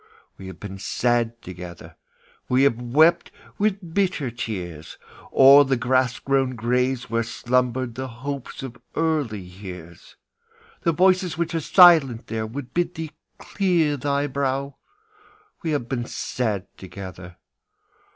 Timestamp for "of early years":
8.63-10.15